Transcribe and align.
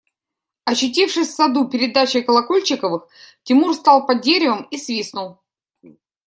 Очутившись 0.65 1.27
в 1.29 1.35
саду 1.35 1.69
перед 1.69 1.93
дачей 1.93 2.23
Колокольчиковых, 2.23 3.07
Тимур 3.43 3.75
стал 3.75 4.07
под 4.07 4.21
деревом 4.21 4.63
и 4.71 4.77
свистнул. 4.79 5.37